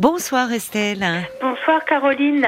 [0.00, 1.04] Bonsoir Estelle.
[1.40, 2.44] Bonsoir Caroline.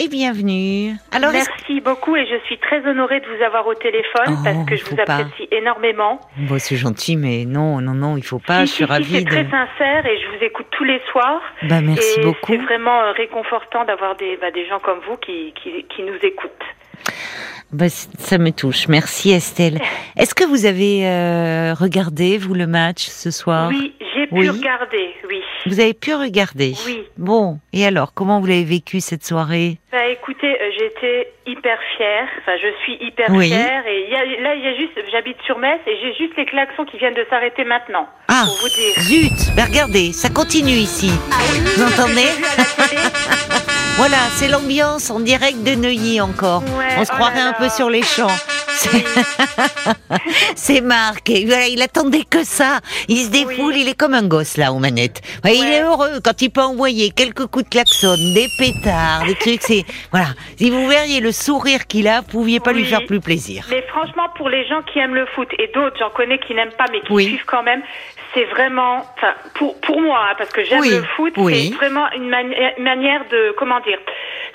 [0.00, 0.94] Et bienvenue.
[1.12, 4.66] Alors, Merci beaucoup et je suis très honorée de vous avoir au téléphone Oh, parce
[4.66, 5.02] que je vous pas.
[5.18, 6.18] apprécie énormément.
[6.36, 8.66] bon, c'est gentil, mais non, non, non, il faut pas.
[8.66, 11.00] Si, je suis si, si, ravie c'est très sincère et je vous écoute tous les
[11.12, 11.40] soirs.
[11.62, 12.52] Bah, merci et beaucoup.
[12.52, 16.18] C'est vraiment euh, réconfortant d'avoir des, bah, des gens comme vous qui, qui, qui nous
[16.22, 16.50] écoutent.
[17.72, 18.86] Bah, ça me touche.
[18.88, 19.80] Merci Estelle.
[20.16, 23.68] Est-ce que vous avez euh, regardé vous le match ce soir?
[23.68, 25.40] Oui, j'ai pu regarder, oui.
[25.66, 26.74] Vous avez pu regarder?
[26.86, 27.02] Oui.
[27.18, 27.58] Bon.
[27.72, 29.78] Et alors, comment vous l'avez vécu cette soirée?
[29.90, 33.46] Bah écoutez, euh, j'étais hyper fière, enfin je suis hyper Oui.
[33.48, 36.14] fière et il y a, là il y a juste, j'habite sur Metz et j'ai
[36.14, 38.06] juste les klaxons qui viennent de s'arrêter maintenant.
[38.28, 39.02] Ah, Pour vous dire.
[39.30, 41.10] zut Bah, Regardez, ça continue ici.
[41.76, 42.26] Vous entendez?
[43.96, 46.62] Voilà, c'est l'ambiance en direct de Neuilly encore.
[46.76, 48.26] Ouais, On se croirait un peu sur les champs.
[50.56, 51.30] C'est- Marc.
[51.30, 52.80] Et voilà, il attendait que ça.
[53.08, 53.82] Il se défoule, Oui.
[53.82, 55.20] il est comme un gosse là aux manettes.
[55.44, 59.34] Ouais, Il est heureux quand il peut envoyer quelques coups de klaxon, des pétards, des
[59.36, 59.62] trucs.
[59.62, 60.26] C'est voilà.
[60.58, 63.64] Si vous verriez le sourire qu'il a, vous pouviez pas lui faire plus plaisir.
[63.70, 66.72] Mais franchement, pour les gens qui aiment le foot et d'autres, j'en connais qui n'aiment
[66.76, 67.24] pas mais qui Oui.
[67.26, 67.82] suivent quand même,
[68.34, 72.28] c'est vraiment, enfin, pour pour moi, hein, parce que j'aime le foot, c'est vraiment une
[72.28, 73.98] mani- manière de, comment dire,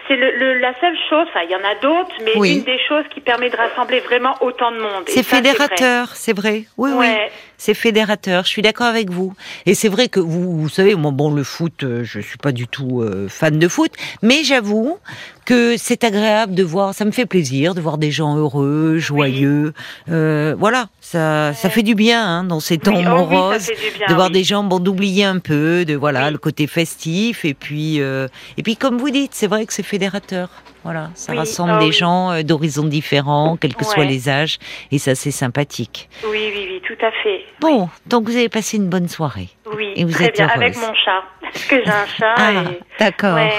[0.09, 1.25] c'est le, le- la seule chose.
[1.29, 2.57] Enfin, il y en a d'autres, mais Oui.
[2.57, 5.03] une des choses qui permet de rassembler vraiment autant de monde.
[5.07, 6.63] C'est fédérateur, c'est vrai.
[6.77, 6.97] Oui, oui.
[7.07, 7.31] Ouais.
[7.59, 8.45] C'est fédérateur.
[8.45, 9.33] Je suis d'accord avec vous.
[9.65, 12.53] Et c'est vrai que vous, vous savez, moi, bon, le foot, euh, je suis pas
[12.53, 13.91] du tout euh, fan de foot,
[14.23, 14.97] mais j'avoue
[15.45, 16.93] que c'est agréable de voir.
[16.95, 19.73] Ça me fait plaisir de voir des gens heureux, joyeux.
[20.09, 23.67] Euh, voilà, ça, ça fait du bien hein, dans ces temps Oui, oh moroses.
[23.97, 27.53] bien, de voir des gens bon d'oublier un peu de voilà le côté festif et
[27.53, 30.49] puis euh, et puis comme vous dites c'est vrai que c'est fédérateur
[30.83, 31.91] voilà ça Oui, rassemble ah des oui.
[31.91, 34.57] gens euh, d'horizons différents quels que soient les âges
[34.91, 37.43] et ça c'est sympathique Oui, oui, oui, tout à fait.
[37.59, 40.45] bon donc vous avez passé une bonne soirée Oui, Et vous très êtes bien.
[40.47, 40.55] heureuse.
[40.61, 42.35] Avec mon chat, parce que j'ai un chat.
[42.37, 42.79] ah et...
[42.99, 43.51] d'accord Ouais.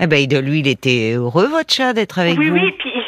[0.00, 2.90] eh ben de lui il était heureux votre chat d'être avec Oui, vous oui, puis
[2.94, 3.05] il sursautait parce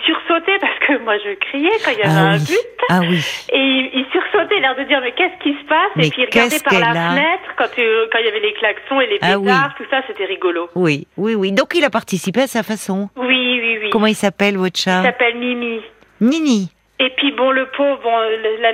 [0.88, 2.84] que moi je criais quand il y avait ah un oui but.
[2.88, 3.20] ah oui
[3.52, 5.92] Et il, il sursautait, l'air de dire mais qu'est-ce qui se passe?
[5.96, 7.10] Mais Et puis il regardait par la a?
[7.10, 9.84] fenêtre quand, euh, quand il y avait les klaxons et les Ah pétards, oui.
[9.84, 10.68] tout ça, c'était rigolo.
[10.74, 13.90] oui oui oui donc il a participé à sa façon Oui, oui, oui.
[13.90, 15.80] comment il s'appelle votre Il chat s'appelle Mimi.
[16.20, 18.16] Nini Et puis bon, le pauvre, bon,
[18.60, 18.72] la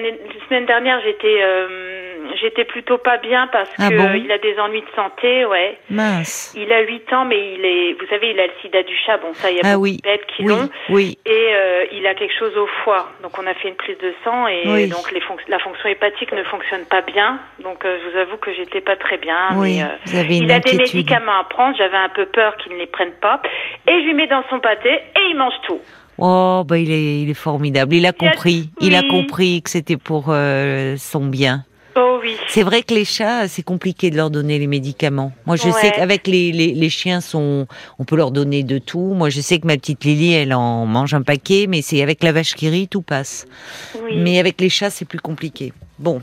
[0.48, 1.93] semaine dernière, j'étais, euh,
[2.40, 5.78] j'étais plutôt pas bien parce Ah que bon il a des ennuis de santé, ouais.
[5.90, 8.96] mince Il a 8 ans, mais il est, vous savez, il a le sida du
[9.06, 9.18] chat.
[9.18, 10.68] Bon, ça, il y a ah beaucoup oui de bêtes qui oui l'ont.
[10.90, 13.10] oui Et euh, il a quelque chose au foie.
[13.22, 14.88] Donc on a fait une prise de sang et Oui.
[14.88, 17.38] donc les fonc- la fonction hépatique ne fonctionne pas bien.
[17.62, 19.50] Donc euh, je vous avoue que j'étais pas très bien.
[19.56, 21.76] Oui, mais, euh, vous avez une il a des médicaments à prendre.
[21.76, 23.40] J'avais un peu peur qu'il ne les prenne pas.
[23.88, 25.80] Et je lui mets dans son pâté et il mange tout.
[26.18, 27.92] Oh, bah il est, il est formidable.
[27.94, 28.68] Il a compris.
[28.80, 30.26] Il a compris que c'était pour
[30.96, 31.64] son bien.
[32.24, 32.36] Oui.
[32.48, 35.32] C'est vrai que les chats, c'est compliqué de leur donner les médicaments.
[35.46, 35.72] Moi, je Ouais.
[35.72, 37.66] sais qu'avec les, les, les chiens, sont,
[37.98, 39.12] on peut leur donner de tout.
[39.14, 42.22] Moi, je sais que ma petite Lily, elle en mange un paquet, mais c'est avec
[42.22, 43.46] la vache qui rit, tout passe.
[44.02, 44.16] Oui.
[44.16, 45.72] Mais avec les chats, c'est plus compliqué.
[45.98, 46.22] Bon.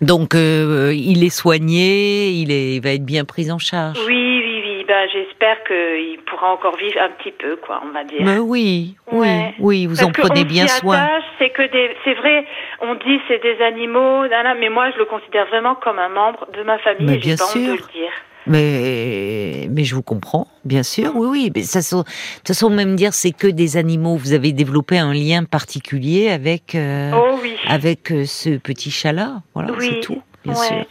[0.00, 3.98] Donc, euh, il est soigné, il, est, il va être bien pris en charge.
[4.06, 4.40] Oui.
[4.88, 8.22] Ben, j'espère qu'il pourra encore vivre un petit peu, quoi, on va dire.
[8.22, 9.54] Mais oui, oui, Ouais.
[9.58, 11.06] oui, vous Parce en prenez bien soin.
[11.38, 11.62] C'est que
[12.04, 12.46] c'est vrai,
[12.80, 14.22] on dit c'est des animaux,
[14.58, 17.36] mais moi je le considère vraiment comme un membre de ma famille Mais et bien
[17.36, 17.86] pas honte de sûr.
[17.86, 18.12] le dire.
[18.46, 21.52] Mais, mais je vous comprends, bien sûr, oui, oui.
[21.54, 22.04] Mais ça, sont- de
[22.38, 24.16] toute façon, même dire c'est que des animaux.
[24.16, 27.56] Vous avez développé un lien particulier avec euh, Oh oui.
[27.68, 29.42] avec euh, ce petit chat-là.
[29.54, 30.22] Voilà, Oui, c'est tout,
[30.52, 30.66] bien ouais.
[30.66, 30.84] sûr.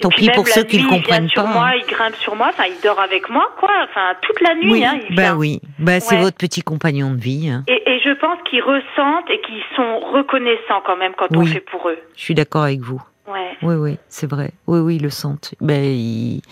[0.00, 1.52] Tant pis pour ceux qui ne il vient comprennent sur pas.
[1.52, 1.72] Moi, hein.
[1.76, 3.70] il grimpe sur moi, enfin il dort avec moi, quoi.
[3.84, 6.22] Enfin toute la nuit, Oui, hein, il bah oui, bah c'est Ouais.
[6.22, 7.48] votre petit compagnon de vie.
[7.50, 7.64] hein.
[7.68, 11.60] Et, et je pense qu'ils ressentent et qu'ils sont reconnaissants quand même quand on fait
[11.60, 11.98] pour eux.
[12.16, 13.02] Je suis d'accord avec vous.
[13.26, 13.56] Ouais.
[13.62, 14.50] Oui, oui, c'est vrai.
[14.66, 15.54] Oui, oui, ils le sentent.
[15.60, 16.42] Ben, il,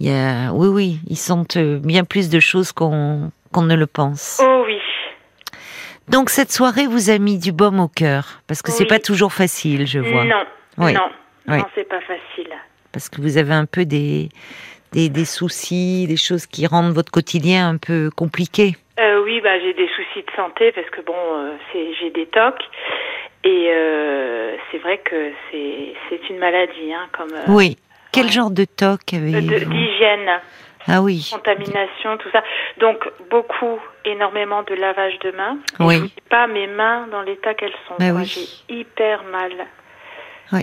[0.00, 3.74] il y a, oui, oui, ils sentent euh, bien plus de choses qu'on qu'on ne
[3.74, 4.40] le pense.
[4.44, 4.78] Oh oui.
[6.08, 8.88] Donc cette soirée vous a mis du baume au cœur parce que c'est Oui.
[8.88, 10.24] pas toujours facile, je vois.
[10.24, 10.44] Non.
[10.78, 10.92] Oui.
[10.92, 11.08] Non.
[11.48, 12.48] Non, c'est pas facile.
[12.92, 14.28] Parce que vous avez un peu des,
[14.92, 18.76] des des soucis, des choses qui rendent votre quotidien un peu compliqué.
[18.98, 21.52] Euh, oui, bah j'ai des soucis de santé parce que bon, euh,
[22.00, 22.62] j'ai des tocs
[23.44, 27.76] et euh, c'est vrai que c'est une maladie, hein, comme euh, Oui.
[28.12, 28.32] Quel ouais.
[28.32, 30.40] genre de toc euh, avez-vous d'hygiène,
[30.88, 31.28] Ah oui.
[31.30, 32.42] contamination, tout ça.
[32.80, 35.58] Donc beaucoup, énormément de lavage de mains.
[35.78, 35.96] Et Oui.
[36.16, 37.96] je pas mes mains dans l'état qu'elles sont.
[37.98, 38.24] Bah oui.
[38.24, 39.52] J'ai hyper mal.
[40.52, 40.62] Oui.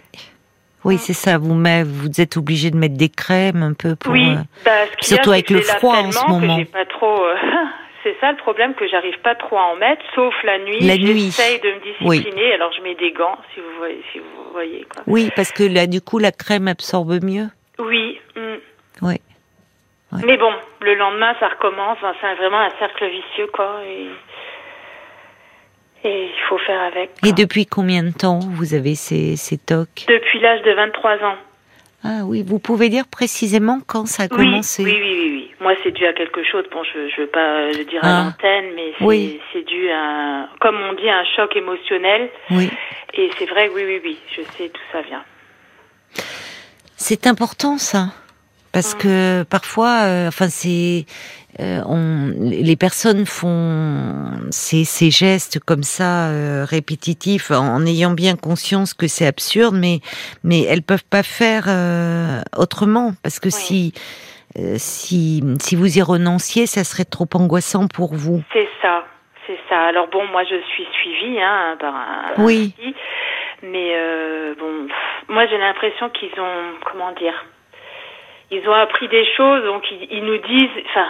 [0.83, 1.37] Oui, c'est ça.
[1.37, 4.13] Vous met, vous êtes obligé de mettre des crèmes un peu pour.
[4.13, 4.35] oui, euh,
[4.65, 6.57] bah, ce a, surtout avec le froid en ce que moment.
[6.57, 7.23] j'ai pas trop.
[7.25, 7.35] euh,
[8.03, 10.79] c'est ça le problème que j'arrive pas trop à en mettre, sauf la nuit.
[10.81, 11.25] La nuit.
[11.25, 12.19] J'essaye de me Oui.
[12.19, 12.53] discipliner.
[12.53, 15.03] Alors je mets des gants, si vous voyez, si vous voyez quoi.
[15.07, 17.47] Oui, parce que là, du coup, la crème absorbe mieux.
[17.79, 18.19] Oui.
[18.35, 18.57] mm.
[19.01, 19.15] Oui.
[20.25, 20.51] Mais bon,
[20.81, 21.97] le lendemain, ça recommence.
[22.21, 23.79] C'est vraiment un cercle vicieux, quoi.
[23.87, 24.07] Et,
[26.03, 27.11] et il faut faire avec.
[27.25, 31.37] Et depuis combien de temps vous avez ces, ces tocs Depuis l'âge de 23 ans.
[32.05, 35.73] Ah oui, vous pouvez dire précisément quand ça a commencé oui, oui, oui, oui, Moi,
[35.83, 36.65] c'est dû à quelque chose.
[36.69, 38.23] Bon, je ne veux pas le dire à ah.
[38.25, 38.91] l'antenne, mais
[39.53, 42.29] c'est dû à, comme on dit, à un choc émotionnel.
[42.51, 42.69] Oui.
[43.13, 45.23] Et c'est vrai, oui, oui, oui, je sais d'où ça vient.
[46.97, 48.07] C'est important, ça.
[48.73, 51.05] Parce que parfois, euh, enfin, c'est,
[51.59, 58.35] euh, on, les personnes font ces, ces gestes comme ça euh, répétitifs en, ayant bien
[58.35, 59.99] conscience que c'est absurde, mais
[60.43, 61.65] mais elles peuvent pas faire
[62.57, 63.93] autrement parce que si
[64.77, 68.41] si si vous y renonciez, ça serait trop angoissant pour vous.
[68.51, 69.05] C'est ça,
[69.45, 69.79] c'est ça.
[69.79, 72.73] Alors bon, moi je suis suivie hein, par un, oui.
[73.61, 73.95] mais
[74.59, 74.87] bon,
[75.29, 77.45] moi j'ai l'impression qu'ils ont comment dire
[78.53, 81.07] ils ont appris des choses, donc ils, nous disent, enfin,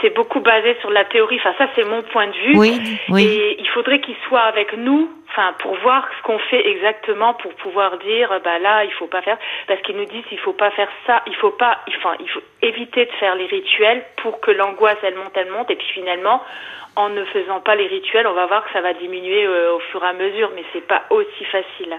[0.00, 1.36] c'est beaucoup basé sur la théorie.
[1.36, 2.58] Enfin, ça, c'est mon point de vue.
[2.58, 3.24] Oui, oui.
[3.24, 7.54] Et il faudrait qu'ils soient avec nous, enfin, pour voir ce qu'on fait exactement, pour
[7.54, 10.70] pouvoir dire, bah là, il faut pas faire, parce qu'ils nous disent, il faut pas
[10.72, 14.50] faire ça, il faut pas, enfin, il faut éviter de faire les rituels pour que
[14.50, 16.42] l'angoisse, elle monte, elle monte, et puis finalement,
[16.96, 19.78] en ne faisant pas les rituels, on va voir que ça va diminuer euh, au
[19.78, 21.98] fur et à mesure, mais c'est pas aussi facile.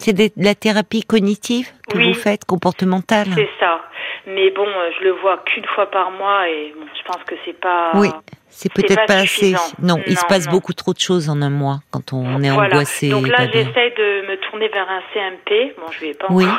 [0.00, 3.82] C'est de la thérapie cognitive que vous faites, comportementale C'est ça.
[4.26, 7.34] Mais bon, euh, je le vois qu'une fois par mois et bon, je pense que
[7.44, 7.92] c'est pas.
[7.94, 8.08] Oui,
[8.48, 9.54] c'est peut-être pas, assez.
[9.82, 12.74] Non, il se passe beaucoup trop de choses en un mois quand on est voilà.
[12.74, 13.10] angoissé.
[13.10, 15.74] Donc là, j'essaie de me tourner vers un CMP.
[15.78, 16.44] Bon, je vais pas oui.
[16.44, 16.58] encore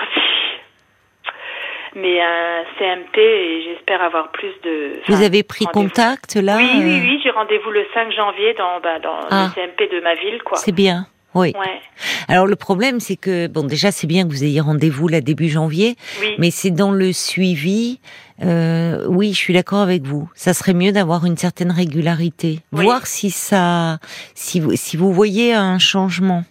[1.95, 5.01] mais un CMP et j'espère avoir plus de.
[5.07, 7.19] Vous avez pris contact là Oui, oui, euh oui.
[7.23, 9.47] J'ai rendez-vous le 5 janvier dans, bah, dans ah.
[9.47, 10.57] le CMP de ma ville, quoi.
[10.57, 11.07] C'est bien.
[11.33, 11.53] Oui.
[11.57, 11.79] Ouais.
[12.27, 15.49] Alors le problème, c'est que bon, déjà c'est bien que vous ayez rendez-vous là début
[15.49, 15.95] janvier,
[16.39, 17.99] mais c'est dans le suivi.
[18.43, 20.29] Euh, oui, je suis d'accord avec vous.
[20.35, 23.99] Ça serait mieux d'avoir une certaine régularité, voir si ça,
[24.33, 26.43] si vous, si vous voyez un changement.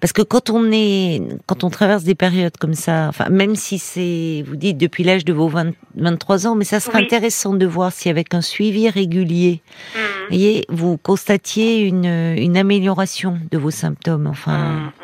[0.00, 3.78] Parce que quand on est, quand on traverse des périodes comme ça, enfin, même si
[3.78, 7.92] c'est, vous dites depuis l'âge de vos 23 ans, mais ça serait intéressant de voir
[7.92, 9.62] si avec un suivi régulier,
[9.94, 9.98] mm.
[10.28, 14.26] voyez, vous constatiez une, une amélioration de vos symptômes.
[14.26, 15.01] Enfin, mm, mm.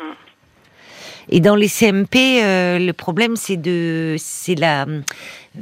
[1.31, 4.85] Et dans les CMP, euh, le problème c'est de, c'est la,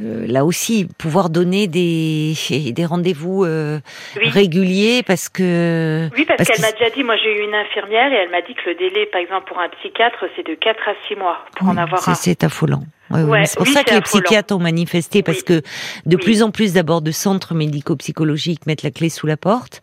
[0.02, 2.34] euh, là aussi pouvoir donner des
[2.72, 3.80] des rendez-vous euh,
[4.16, 8.16] réguliers parce que oui parce, qu'elle m'a déjà dit moi j'ai eu une infirmière et
[8.16, 10.94] elle m'a dit que le délai par exemple pour un psychiatre c'est de 4 à
[11.08, 12.16] 6 mois pour en avoir un.
[12.16, 15.62] c'est affolant c'est pour ça que les psychiatres ont manifesté, parce que
[16.06, 19.82] de plus en plus d'abord de centres médico-psychologiques mettent la clé sous la porte,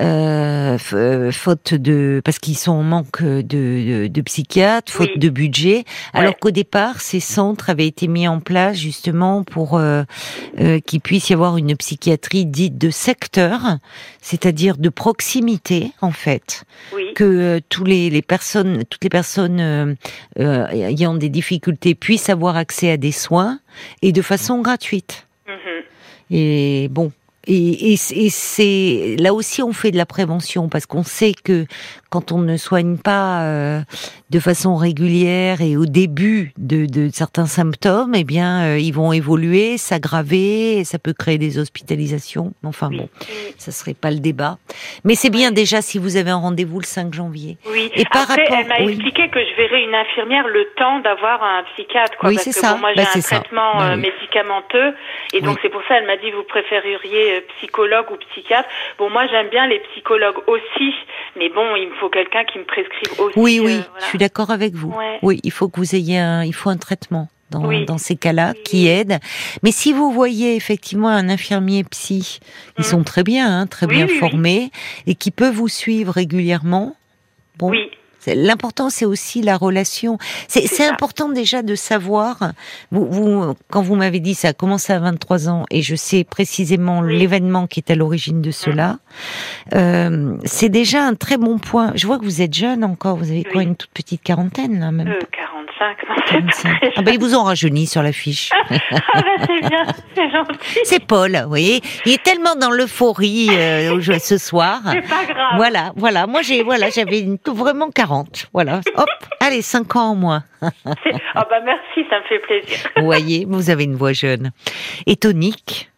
[0.00, 5.84] euh, euh, faute de parce qu'ils sont en manque de, de, psychiatres, faute de budget,
[6.12, 10.02] alors qu'au départ ces centres avaient été mis en place justement pour euh,
[10.60, 13.78] euh qu'il puisse y avoir une psychiatrie dite de secteur,
[14.20, 16.64] c'est-à-dire de proximité en fait,
[17.14, 19.96] que euh, tous les, les personnes, toutes les personnes
[20.38, 23.60] ayant des difficultés puissent avoir accès à des soins
[24.02, 25.26] et de façon gratuite.
[25.46, 25.82] Mhm.
[26.30, 27.12] Et bon,
[27.46, 31.64] et, et, c'est là aussi on fait de la prévention parce qu'on sait que
[32.10, 33.80] quand on ne soigne pas euh,
[34.30, 39.12] de façon régulière et au début de, de certains symptômes, eh bien euh, ils vont
[39.12, 42.52] évoluer, s'aggraver, et ça peut créer des hospitalisations.
[42.64, 43.08] Enfin bon,
[43.58, 44.56] ça serait pas le débat.
[45.04, 47.58] Mais c'est bien déjà si vous avez un rendez-vous le 5 janvier.
[47.70, 47.90] Oui.
[47.94, 51.42] Et par Après, rapport, elle m'a expliqué que je verrais une infirmière le temps d'avoir
[51.42, 52.16] un psychiatre.
[52.18, 52.76] Quoi, oui, c'est ça.
[52.76, 54.94] moi j'ai bah, un traitement bah euh, médicamenteux
[55.34, 58.68] et donc c'est pour ça elle m'a dit vous préféreriez psychologue ou psychiatre.
[58.98, 60.94] Bon, moi j'aime bien les psychologues aussi,
[61.36, 63.38] mais bon, il me faut quelqu'un qui me prescrive aussi.
[63.38, 64.94] Oui, oui, euh, je suis d'accord avec vous.
[65.22, 67.28] Oui, il faut que vous ayez un, il faut un traitement.
[67.50, 69.20] Dans, dans ces cas-là, qui aide.
[69.62, 72.40] Mais si vous voyez effectivement un infirmier psy,
[72.76, 72.84] ils mm.
[72.84, 74.70] sont très bien, hein, très bien formés,
[75.06, 76.94] et qui peut vous suivre régulièrement,
[77.56, 77.90] bon, oui.
[78.26, 80.18] L'important, c'est aussi la relation.
[80.48, 82.52] C'est important déjà de savoir.
[82.90, 86.24] Vous, vous quand vous m'avez dit ça a commencé à 23 ans et je sais
[86.24, 88.98] précisément l'événement qui est à l'origine de cela,
[89.74, 91.92] euh, c'est déjà un très bon point.
[91.94, 93.16] Je vois que vous êtes jeune encore.
[93.16, 95.18] Vous avez quoi, une toute petite quarantaine là même euh,
[95.78, 96.92] 45.
[96.96, 98.50] Ah ben ils vous ont rajeuni sur l'affiche.
[98.70, 100.78] ah ben c'est bien, c'est gentil.
[100.84, 101.80] C'est Paul, vous voyez.
[102.04, 104.80] Il est tellement dans l'euphorie euh, ce soir.
[104.92, 105.56] C'est pas grave.
[105.56, 106.26] Voilà, voilà.
[106.26, 108.48] Moi j'ai, voilà, j'avais vraiment 40.
[108.52, 108.80] Voilà.
[108.96, 109.08] Hop,
[109.40, 110.42] allez, 5 ans en moins.
[110.62, 112.78] ah bah merci, ça me fait plaisir.
[112.96, 114.50] vous voyez, vous avez une voix jeune.
[115.06, 115.90] Et tonique.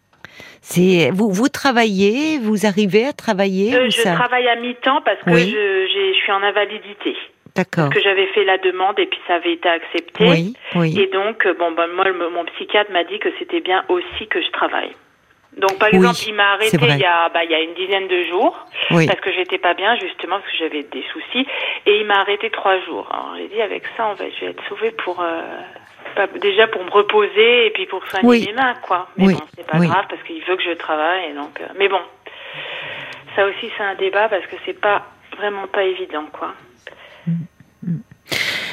[0.61, 5.35] C'est vous, vous travaillez, vous arrivez à travailler euh, Je travaille à mi-temps parce que
[5.35, 7.15] je, je suis en invalidité.
[7.55, 7.85] D'accord.
[7.89, 10.23] Parce que j'avais fait la demande et puis ça avait été accepté.
[10.29, 10.99] Oui, oui.
[10.99, 14.27] Et donc, euh, bon, ben, moi, le- mon psychiatre m'a dit que c'était bien aussi
[14.27, 14.91] que je travaille.
[15.57, 17.73] Donc, par Oui, exemple, il m'a arrêté il y, a, bah, il y a une
[17.73, 18.57] dizaine de jours
[18.91, 19.05] Oui.
[19.05, 21.45] parce que j'étais pas bien, justement, parce que j'avais des soucis.
[21.85, 23.09] Et il m'a arrêté trois jours.
[23.11, 25.19] Alors, j'ai dit, avec ça, on va, je vais être sauvée pour...
[25.21, 25.41] euh,
[26.15, 28.45] pas- déjà pour me reposer et puis pour soigner Oui.
[28.47, 29.09] mes mains, quoi.
[29.17, 31.31] Mais bon, c'est pas grave parce qu'il veut que je travaille.
[31.31, 31.99] Et donc, euh, mais bon,
[33.35, 35.03] ça aussi, c'est un débat parce que c'est pas
[35.37, 36.53] vraiment pas évident, quoi.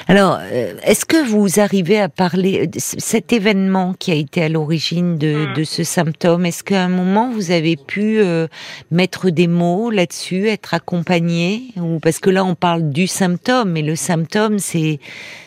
[0.07, 4.43] Alors, euh, est-ce que vous arrivez à parler de c- cet événement qui a été
[4.43, 5.55] à l'origine de, Mm.
[5.55, 8.47] de ce symptôme Est-ce qu'à un moment vous avez pu euh,
[8.91, 11.73] mettre des mots là-dessus, être accompagné?
[11.77, 14.99] Ou parce que là on parle du symptôme, mais le symptôme c'est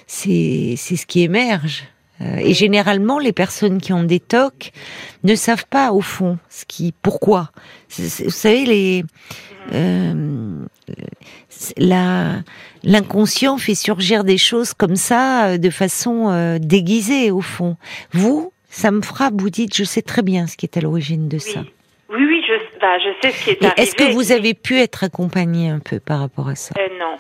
[0.08, 1.86] c'est c'est ce qui émerge.
[2.22, 4.72] Euh, et généralement, les personnes qui ont des TOC
[5.24, 7.52] ne savent pas au fond ce qui, pourquoi.
[7.98, 9.04] Vous savez, les,
[9.74, 10.66] euh,
[11.78, 12.42] la,
[12.84, 17.78] l'inconscient fait surgir des choses comme ça euh, de façon euh, déguisée au fond.
[18.12, 19.34] Vous, ça me frappe.
[19.38, 21.62] Vous dites, je sais très bien ce qui est à l'origine de ça.
[22.10, 23.82] Oui, oui, je, bah, je sais ce qui est arrivé.
[23.82, 26.74] est-ce que vous avez pu être accompagné un peu par rapport à ça?
[26.78, 27.16] Euh, non,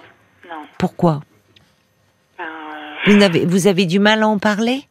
[0.50, 0.62] non.
[0.78, 1.22] Pourquoi?
[2.38, 2.46] Ben,
[3.06, 4.84] vous avez, vous avez du mal à en parler?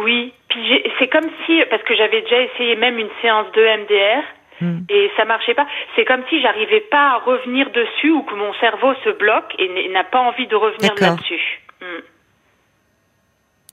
[0.00, 4.24] Oui, puis c'est comme si, parce que j'avais déjà essayé même une séance de MDR
[4.60, 4.80] Hmm.
[4.90, 5.66] et ça marchait pas.
[5.96, 9.88] C'est comme si j'arrivais pas à revenir dessus ou que mon cerveau se bloque et
[9.88, 11.60] n'a pas envie de revenir là-dessus.
[11.80, 12.00] Hmm.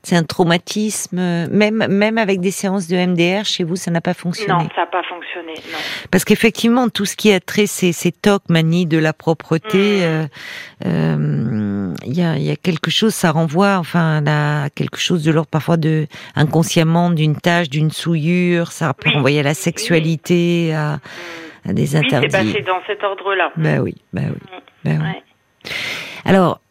[0.10, 1.18] C'est un traumatisme,
[1.52, 4.54] même même avec des séances de MDR chez vous, ça n'a pas fonctionné.
[4.54, 5.54] Non, ça n'a pas fonctionné.
[5.70, 5.78] Non.
[6.12, 10.02] Parce qu'effectivement, tout ce qui a trait ces, ces tocs, manie de la propreté, Mm.
[10.04, 10.28] euh,
[10.86, 15.24] euh, il y, a, il y a quelque chose, ça renvoie enfin à quelque chose
[15.26, 19.16] de l'ordre parfois de inconsciemment d'une tâche, d'une souillure, ça peut Oui.
[19.16, 19.56] renvoyer à la Oui.
[19.56, 21.00] sexualité, à,
[21.68, 22.28] à des Oui, c'est interdits.
[22.54, 23.52] passé dans cet ordre-là.
[23.58, 25.08] Ben oui, ben oui, ben oui.
[25.66, 25.72] Ouais.
[26.24, 26.62] Alors,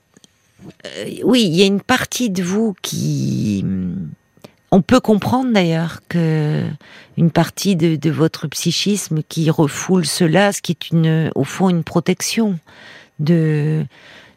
[0.86, 3.64] euh, oui, il y a une partie de vous qui...
[4.72, 6.64] On peut comprendre d'ailleurs que
[7.16, 11.70] une partie de, de votre psychisme qui refoule cela, ce qui est une, au fond
[11.70, 12.58] une protection
[13.18, 13.84] de.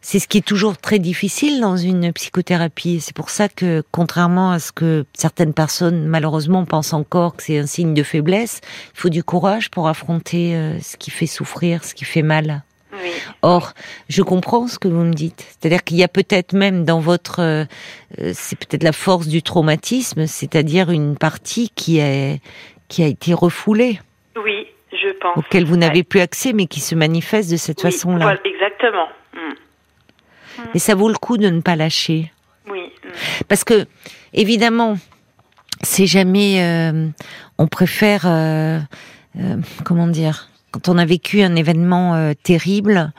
[0.01, 3.01] C'est ce qui est toujours très difficile dans une psychothérapie.
[3.01, 7.59] C'est pour ça que, contrairement à ce que certaines personnes malheureusement pensent encore que c'est
[7.59, 8.61] un signe de faiblesse,
[8.95, 12.63] il faut du courage pour affronter euh, ce qui fait souffrir, ce qui fait mal.
[13.41, 13.73] Or,
[14.09, 15.45] je comprends ce que vous me dites.
[15.49, 17.65] C'est-à-dire qu'il y a peut-être même dans votre, euh,
[18.19, 22.41] euh, c'est peut-être la force du traumatisme, c'est-à-dire une partie qui est
[22.87, 23.99] qui a été refoulée,
[24.43, 25.37] Oui, je pense.
[25.37, 26.03] auquel vous n'avez Ouais.
[26.03, 28.25] plus accès, mais qui se manifeste de cette Oui, façon-là.
[28.25, 29.05] voilà, exactement.
[29.33, 29.53] Hmm.
[30.73, 32.31] Et ça vaut le coup de ne pas lâcher,
[32.67, 32.81] Oui.
[33.05, 33.09] hmm.
[33.47, 33.85] parce que
[34.33, 34.97] évidemment,
[35.83, 36.63] c'est jamais.
[36.63, 37.07] euh,
[37.59, 38.79] on préfère, euh,
[39.85, 43.11] comment dire, quand on a vécu un événement euh, terrible.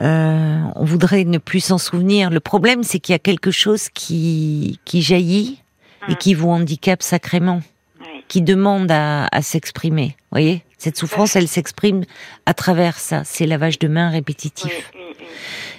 [0.00, 2.30] euh, on voudrait ne plus s'en souvenir.
[2.30, 5.62] Le problème, c'est qu'il y a quelque chose qui, qui jaillit
[6.08, 7.60] et qui vous handicape sacrément,
[8.00, 8.24] Oui.
[8.28, 10.16] qui demande à, à s'exprimer.
[10.30, 10.62] Voyez?
[10.78, 12.04] Cette souffrance, elle s'exprime
[12.46, 14.90] à travers ça, ces lavages de mains répétitifs.
[14.94, 15.26] oui, oui.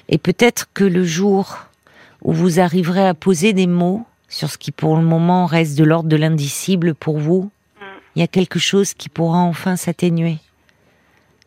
[0.09, 1.57] Et peut-être que le jour
[2.21, 5.83] où vous arriverez à poser des mots sur ce qui pour le moment reste de
[5.83, 7.49] l'ordre de l'indicible pour vous,
[7.79, 7.83] Mm.
[8.15, 10.37] il y a quelque chose qui pourra enfin s'atténuer.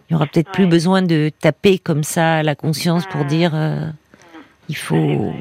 [0.08, 3.52] Il n'y aura peut-être plus besoin de taper comme ça à la conscience pour dire
[3.54, 3.86] euh,
[4.68, 5.32] il faut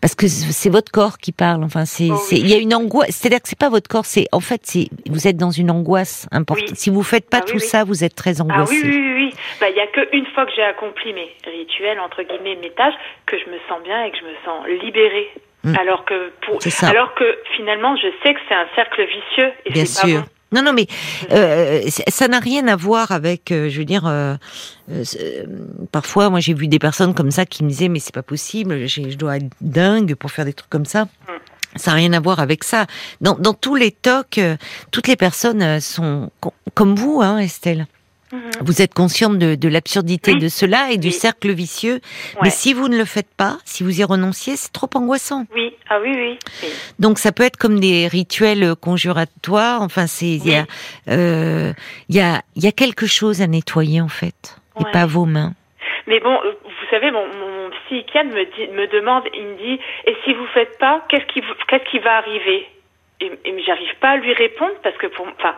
[0.00, 1.62] parce que c'est votre corps qui parle.
[1.62, 2.40] Enfin, c'est, Oh oui.
[2.40, 3.10] il y a une angoisse.
[3.10, 4.04] C'est-à-dire que c'est pas votre corps.
[4.04, 6.70] C'est en fait, c'est vous êtes dans une angoisse importante.
[6.70, 6.76] Oui.
[6.76, 7.60] Si vous faites pas Ah tout oui.
[7.60, 8.74] ça, vous êtes très Ah angoissé.
[8.74, 9.34] oui, oui, oui, oui.
[9.60, 12.94] Bah, il y a qu'une fois que j'ai accompli mes rituels, entre guillemets, mes tâches,
[13.26, 15.28] que je me sens bien et que je me sens libérée.
[15.62, 15.76] Mm.
[15.78, 19.84] Alors que pour, alors que finalement, je sais que c'est un cercle vicieux et Bien
[19.86, 20.20] c'est pas sûr.
[20.22, 20.26] bon.
[20.52, 20.86] Non, non, mais
[21.30, 24.36] euh, ça n'a rien à voir avec, euh, je veux dire, euh,
[25.90, 28.86] parfois, moi j'ai vu des personnes comme ça qui me disaient, mais c'est pas possible,
[28.86, 31.08] je dois être dingue pour faire des trucs comme ça.
[31.76, 32.86] Ça n'a rien à voir avec ça.
[33.22, 34.38] Dans, tous les tocs,
[34.90, 37.86] toutes les personnes sont co- comme vous, hein, Estelle.
[38.32, 38.50] Mhm.
[38.62, 40.38] Vous êtes consciente de, de l'absurdité Oui.
[40.38, 41.12] de cela et du Oui.
[41.12, 42.00] cercle vicieux.
[42.42, 45.44] Mais si vous ne le faites pas, si vous y renonciez, c'est trop angoissant.
[45.54, 46.38] Oui, ah oui, oui.
[46.62, 46.68] oui.
[46.98, 49.82] Donc ça peut être comme des rituels conjuratoires.
[49.82, 50.64] Enfin, c'est il y a
[51.08, 51.72] euh,
[52.08, 55.52] il y a y a quelque chose à nettoyer en fait, et pas vos mains.
[56.06, 59.80] Mais bon, euh, vous savez, mon, mon, psychiatre me, dit, me demande, il me dit,
[60.06, 62.66] et si vous faites pas, qu'est-ce qui, qu'est-ce qui va arriver?
[63.20, 65.54] Et, et j'arrive pas à lui répondre parce que pour, enfin,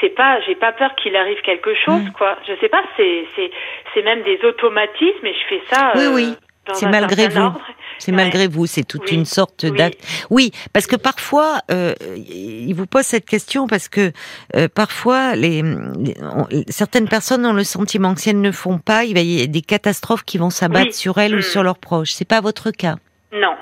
[0.00, 2.12] c'est pas, j'ai pas peur qu'il arrive quelque chose, Mm.
[2.12, 2.36] quoi.
[2.46, 3.50] Je sais pas, c'est, c'est,
[3.94, 5.92] c'est même des automatismes et je fais ça.
[5.96, 6.34] Oui, euh, oui.
[6.74, 7.50] C'est malgré vous.
[7.98, 9.14] C'est malgré vous, c'est toute Oui.
[9.16, 9.72] une sorte Oui.
[9.78, 9.98] d'acte.
[10.28, 14.12] Oui, parce que parfois, euh, il vous pose cette question parce que
[14.54, 18.76] euh, parfois, les, les- on- certaines personnes ont le sentiment que si elles ne font
[18.78, 20.92] pas, il va y avoir des catastrophes qui vont s'abattre Oui.
[20.92, 21.42] sur elles ou Mm.
[21.42, 22.10] sur leurs proches.
[22.12, 22.96] C'est pas votre cas.
[23.32, 23.54] Non.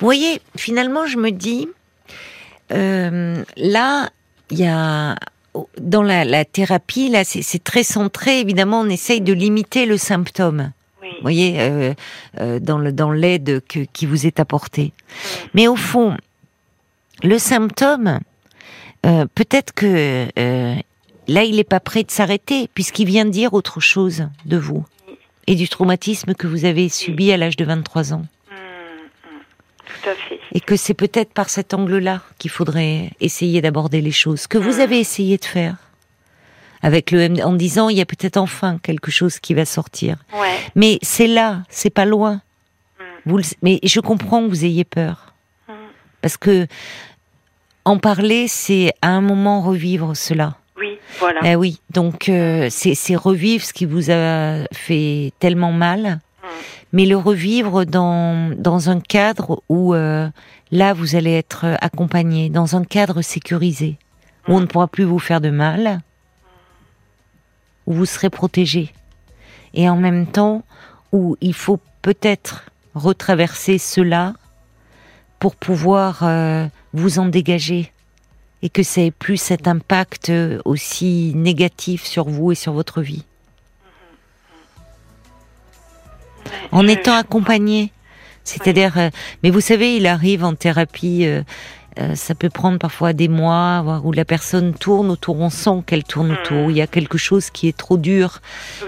[0.00, 1.68] Vous voyez, finalement, je me dis,
[2.72, 4.08] euh, là,
[4.50, 5.16] il y a
[5.80, 8.40] dans la, la thérapie, là, c'est très centré.
[8.40, 10.72] Évidemment, on essaye de limiter le symptôme.
[11.02, 11.08] Oui.
[11.16, 11.94] Vous voyez, euh,
[12.40, 14.92] euh, dans le dans l'aide que- qui vous est apportée.
[15.54, 16.16] Mais au fond,
[17.22, 18.20] le symptôme,
[19.06, 20.74] euh, peut-être que euh,
[21.28, 24.84] là, il n'est pas prêt de s'arrêter puisqu'il vient dire autre chose de vous
[25.46, 28.22] et du traumatisme que vous avez subi à l'âge de 23 ans.
[30.02, 30.38] Tout à fait.
[30.54, 34.46] Et que c'est peut-être par cet angle-là qu'il faudrait essayer d'aborder les choses.
[34.46, 35.76] Que vous avez essayé de faire
[36.82, 40.16] avec le M- en disant il y a peut-être enfin quelque chose qui va sortir.
[40.38, 40.56] Ouais.
[40.76, 42.34] Mais c'est là, c'est pas loin.
[42.98, 43.02] Mm.
[43.26, 45.32] Vous le- mais je comprends que vous ayez peur.
[45.68, 45.72] Mm.
[46.22, 46.66] Parce que
[47.84, 50.56] en parler, c'est à un moment revivre cela.
[50.78, 51.40] Oui, voilà.
[51.42, 56.20] Eh oui, donc euh, c'est revivre ce qui vous a fait tellement mal.
[56.92, 60.28] Mais le revivre dans, dans un cadre où euh,
[60.70, 63.98] là vous allez être accompagné, dans un cadre sécurisé,
[64.46, 66.00] où on ne pourra plus vous faire de mal,
[67.86, 68.92] où vous serez protégé,
[69.74, 70.62] et en même temps
[71.12, 72.64] où il faut peut-être
[72.94, 74.34] retraverser cela
[75.38, 77.92] pour pouvoir euh, vous en dégager
[78.62, 83.02] et que ça ait plus cet impact euh, aussi négatif sur vous et sur votre
[83.02, 83.24] vie.
[86.72, 87.92] En je- étant accompagné,
[88.44, 89.10] c'est-à-dire, euh,
[89.42, 91.42] mais vous savez, il arrive en thérapie, euh,
[92.00, 95.82] euh, ça peut prendre parfois des mois, voire où la personne tourne autour, on sent
[95.86, 98.40] qu'elle tourne autour, où il y a quelque chose qui est trop dur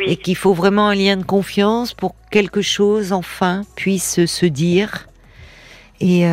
[0.07, 4.47] et qu'il faut vraiment un lien de confiance pour que quelque chose enfin puisse se
[4.47, 5.09] dire.
[6.00, 6.25] Et,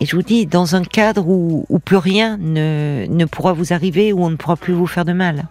[0.00, 3.72] et je vous dis, dans un cadre où, où plus rien ne, ne pourra vous
[3.72, 5.46] arriver, où on ne pourra plus vous faire de mal.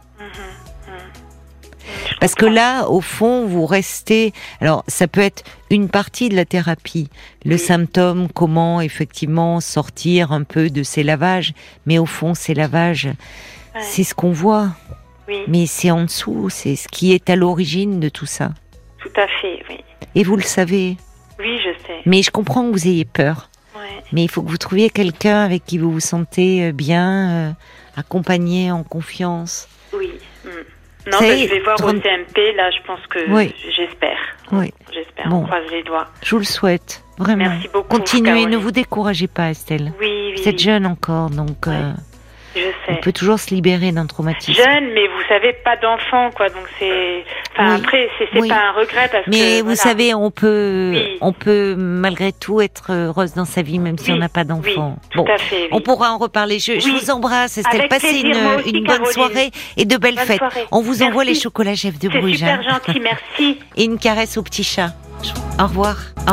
[2.24, 4.32] Parce que là, au fond, vous restez.
[4.62, 7.10] Alors, ça peut être une partie de la thérapie,
[7.44, 11.54] le symptôme, comment effectivement sortir un peu de ces lavages.
[11.86, 13.08] Mais au fond, ces lavages,
[13.76, 13.82] Ouais.
[13.82, 14.70] c'est ce qu'on voit.
[15.28, 18.52] Oui, Mais c'est en dessous, c'est ce qui est à l'origine de tout ça.
[19.00, 19.84] tout à fait, oui.
[20.16, 20.96] Et vous le savez.
[21.40, 22.00] Oui, je sais.
[22.06, 23.50] Mais je comprends que vous ayez peur.
[23.76, 23.82] Ouais.
[24.14, 27.52] Mais il faut que vous trouviez quelqu'un avec qui vous vous sentez euh, bien, euh,
[27.98, 29.68] accompagné, en confiance.
[29.94, 30.10] Oui.
[30.46, 30.50] mm.
[31.12, 33.54] Non, bah, est, je vais voir au 30 CMP, là, je pense que Oui.
[33.76, 34.18] j'espère.
[34.52, 34.72] Oui.
[34.94, 35.38] J'espère, Bon.
[35.38, 36.06] on croise les doigts.
[36.24, 37.46] Je vous le souhaite, vraiment.
[37.50, 38.50] Merci beaucoup, Continuez, Caroline.
[38.50, 39.92] ne vous découragez pas, Estelle.
[40.00, 40.34] Oui, oui.
[40.42, 41.92] Vous êtes jeune encore, donc euh,
[42.56, 43.00] Je on sais.
[43.02, 44.62] peut toujours se libérer d'un traumatisme.
[44.62, 46.50] Jeune, mais vous savez, pas d'enfant, quoi.
[46.50, 47.24] Donc c'est.
[47.54, 47.82] Enfin, Oui.
[47.82, 48.48] après, c'est Oui.
[48.50, 49.30] pas un regret parce que.
[49.30, 49.76] Mais vous voilà.
[49.76, 51.18] savez, on peut, Oui.
[51.22, 54.98] on peut malgré tout être heureuse dans sa vie, même si on n'a pas d'enfant.
[55.12, 55.70] tout Bon, à fait.
[55.72, 56.60] On pourra en reparler.
[56.60, 57.88] Je, vous embrasse, Estelle.
[57.90, 59.12] Passez une, une bonne Caroline.
[59.12, 60.38] soirée et de belles Bonne fêtes.
[60.38, 60.66] soirée.
[60.72, 62.38] On vous envoie les chocolats Jeff de C'est Bruges.
[62.38, 62.80] super hein.
[62.86, 63.60] gentil, merci.
[63.76, 64.92] Et une caresse au petit chat.
[65.60, 65.96] Au revoir.
[66.28, 66.32] Au